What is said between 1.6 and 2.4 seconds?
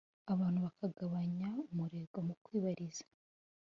umurego mu